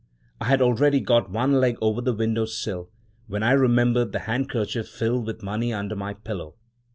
[0.39, 2.89] I had already got one leg over the window sill,
[3.27, 6.55] when I remembered the handkerchief filled with money under my pillow.